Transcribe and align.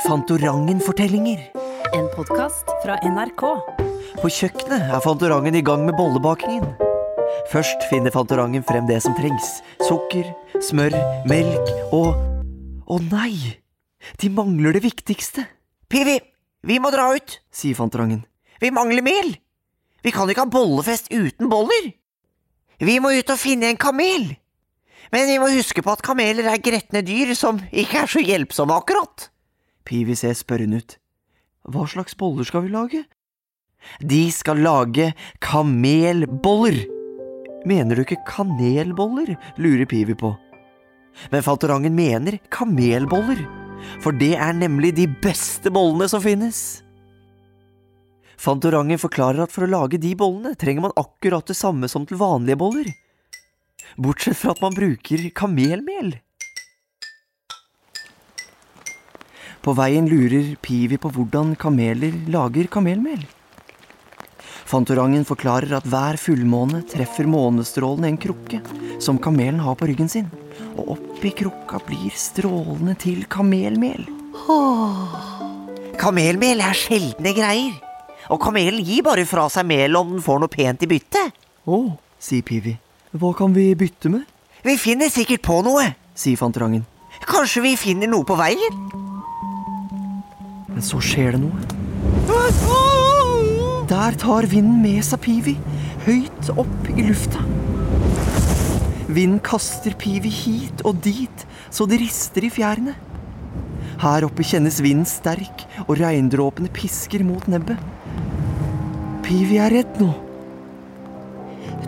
Fantorangen-fortellinger. 0.00 1.50
En 1.94 2.06
podkast 2.16 2.64
fra 2.80 2.96
NRK. 3.04 3.42
På 4.22 4.30
kjøkkenet 4.32 4.88
er 4.88 5.02
Fantorangen 5.04 5.54
i 5.58 5.60
gang 5.60 5.84
med 5.84 5.92
bollebakingen. 5.98 6.64
Først 7.52 7.84
finner 7.90 8.14
Fantorangen 8.14 8.64
frem 8.64 8.88
det 8.88 9.02
som 9.04 9.12
trengs. 9.18 9.58
Sukker, 9.84 10.30
smør, 10.64 10.96
melk 11.28 11.68
og 11.92 12.16
Å 12.88 12.98
nei! 13.04 13.60
De 14.16 14.30
mangler 14.32 14.78
det 14.78 14.82
viktigste. 14.86 15.44
Pivi, 15.92 16.16
vi 16.64 16.78
må 16.80 16.88
dra 16.94 17.10
ut, 17.12 17.36
sier 17.52 17.76
Fantorangen. 17.76 18.24
Vi 18.64 18.72
mangler 18.72 19.04
mel. 19.04 19.34
Vi 20.00 20.14
kan 20.14 20.30
ikke 20.30 20.46
ha 20.46 20.54
bollefest 20.56 21.12
uten 21.12 21.52
boller. 21.52 21.92
Vi 22.80 22.96
må 22.96 23.12
ut 23.12 23.34
og 23.36 23.40
finne 23.44 23.68
en 23.68 23.80
kamel. 23.80 24.32
Men 25.12 25.28
vi 25.28 25.36
må 25.36 25.52
huske 25.52 25.84
på 25.84 25.92
at 25.92 26.02
kameler 26.04 26.48
er 26.48 26.64
gretne 26.64 27.04
dyr 27.04 27.36
som 27.36 27.60
ikke 27.68 28.06
er 28.06 28.10
så 28.10 28.24
hjelpsomme 28.24 28.80
akkurat. 28.80 29.28
Pivi 29.92 30.14
ser 30.16 30.32
spørrende 30.32 30.78
ut. 30.80 30.94
Hva 31.68 31.84
slags 31.84 32.16
boller 32.16 32.46
skal 32.48 32.64
vi 32.64 32.70
lage? 32.72 33.02
De 34.00 34.22
skal 34.32 34.62
lage 34.64 35.10
kamelboller. 35.44 36.78
Mener 37.68 37.98
du 37.98 38.06
ikke 38.06 38.22
kanelboller? 38.24 39.34
lurer 39.60 39.84
Pivi 39.90 40.16
på. 40.16 40.32
Men 41.28 41.44
Fantorangen 41.44 41.92
mener 41.92 42.38
kamelboller, 42.48 43.44
for 44.00 44.16
det 44.16 44.32
er 44.40 44.56
nemlig 44.56 44.94
de 44.96 45.04
beste 45.22 45.68
bollene 45.68 46.08
som 46.08 46.24
finnes. 46.24 46.80
Fantorangen 48.40 48.98
forklarer 48.98 49.44
at 49.44 49.52
for 49.52 49.66
å 49.66 49.72
lage 49.74 50.00
de 50.00 50.16
bollene 50.16 50.56
trenger 50.56 50.88
man 50.88 50.96
akkurat 50.96 51.52
det 51.52 51.58
samme 51.58 51.90
som 51.92 52.08
til 52.08 52.16
vanlige 52.22 52.62
boller. 52.64 52.88
Bortsett 54.00 54.40
fra 54.40 54.56
at 54.56 54.64
man 54.64 54.72
bruker 54.72 55.28
kamelmel. 55.36 56.16
På 59.62 59.76
veien 59.78 60.08
lurer 60.10 60.56
Pivi 60.58 60.96
på 60.98 61.10
hvordan 61.14 61.54
kameler 61.54 62.16
lager 62.34 62.66
kamelmel. 62.66 63.20
Fantorangen 64.66 65.22
forklarer 65.28 65.76
at 65.76 65.86
hver 65.86 66.16
fullmåne 66.18 66.80
treffer 66.90 67.28
månestrålene 67.30 68.08
en 68.10 68.18
krukke 68.18 68.58
som 69.02 69.20
kamelen 69.22 69.60
har 69.62 69.76
på 69.78 69.86
ryggen 69.86 70.10
sin, 70.10 70.26
og 70.74 70.96
oppi 70.96 71.30
krukka 71.42 71.78
blir 71.86 72.10
strålene 72.18 72.96
til 72.98 73.22
kamelmel. 73.30 74.02
Kamelmel 76.00 76.64
er 76.64 76.78
sjeldne 76.78 77.34
greier, 77.36 77.76
og 78.32 78.40
kamelen 78.42 78.82
gir 78.82 79.04
bare 79.06 79.26
fra 79.28 79.46
seg 79.52 79.68
mel 79.68 79.94
om 79.98 80.16
den 80.16 80.24
får 80.24 80.42
noe 80.42 80.50
pent 80.50 80.82
i 80.82 80.90
bytte. 80.90 81.22
Å, 81.70 81.82
sier 82.18 82.42
Pivi. 82.42 82.74
Hva 83.14 83.30
kan 83.38 83.54
vi 83.54 83.68
bytte 83.78 84.10
med? 84.10 84.26
Vi 84.66 84.74
finner 84.80 85.12
sikkert 85.12 85.46
på 85.46 85.60
noe, 85.62 85.92
sier 86.18 86.40
Fantorangen. 86.40 86.82
Kanskje 87.28 87.62
vi 87.68 87.76
finner 87.78 88.10
noe 88.10 88.26
på 88.26 88.34
veien? 88.40 89.01
Men 90.82 90.88
så 90.90 90.98
skjer 90.98 91.36
det 91.36 91.38
noe. 91.38 91.60
Der 93.86 94.16
tar 94.18 94.48
vinden 94.50 94.80
med 94.82 95.04
seg 95.06 95.20
Pivi, 95.22 95.52
høyt 96.08 96.48
opp 96.58 96.88
i 96.90 97.04
lufta. 97.06 97.38
Vinden 99.06 99.38
kaster 99.46 99.94
Pivi 99.94 100.32
hit 100.34 100.82
og 100.82 100.98
dit, 101.06 101.46
så 101.70 101.86
det 101.86 102.00
rister 102.02 102.48
i 102.48 102.50
fjærene. 102.50 102.96
Her 104.02 104.26
oppe 104.26 104.42
kjennes 104.42 104.80
vinden 104.82 105.06
sterk, 105.06 105.62
og 105.86 106.02
regndråpene 106.02 106.74
pisker 106.74 107.22
mot 107.30 107.46
nebbet. 107.46 107.78
Pivi 109.22 109.62
er 109.62 109.70
redd 109.78 110.02
nå. 110.02 110.10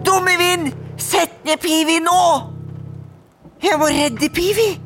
Dumme 0.06 0.38
vind! 0.38 0.70
Sett 1.02 1.40
ned 1.42 1.58
Pivi 1.58 1.98
nå! 1.98 2.22
Jeg 3.58 3.82
må 3.82 3.90
redde 3.90 4.30
Pivi! 4.30 4.83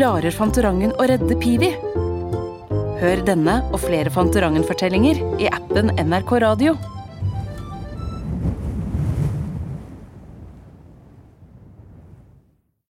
Klarer 0.00 0.32
Fantorangen 0.32 0.94
å 0.96 1.04
redde 1.04 1.36
Pivi? 1.36 1.68
Hør 3.02 3.20
denne 3.26 3.58
og 3.68 3.82
flere 3.82 4.08
Fantorangen-fortellinger 4.14 5.20
i 5.44 5.50
appen 5.52 5.92
NRK 5.92 6.32
Radio. 6.40 6.72